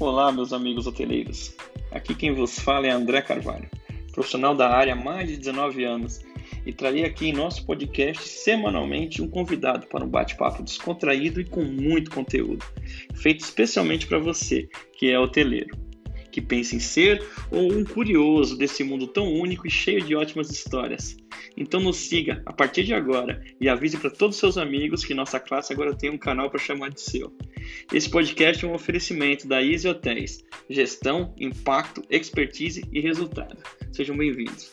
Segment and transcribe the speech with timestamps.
[0.00, 1.56] Olá, meus amigos hoteleiros.
[1.90, 3.68] Aqui quem vos fala é André Carvalho,
[4.12, 6.20] profissional da área há mais de 19 anos
[6.64, 11.64] e trarei aqui em nosso podcast semanalmente um convidado para um bate-papo descontraído e com
[11.64, 12.64] muito conteúdo,
[13.16, 15.76] feito especialmente para você que é hoteleiro
[16.30, 20.50] que pensa em ser ou um curioso desse mundo tão único e cheio de ótimas
[20.50, 21.16] histórias.
[21.56, 25.14] Então nos siga a partir de agora e avise para todos os seus amigos que
[25.14, 27.36] nossa classe agora tem um canal para chamar de seu.
[27.92, 33.56] Esse podcast é um oferecimento da Easy Hotéis, gestão, impacto, expertise e resultado.
[33.92, 34.70] Sejam bem-vindos.